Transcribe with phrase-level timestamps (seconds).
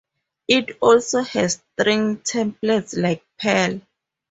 [0.47, 3.81] It also has string templates like Perl.